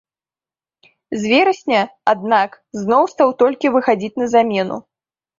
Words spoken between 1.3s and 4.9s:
верасня, аднак, зноў стаў толькі выхадзіць на замену.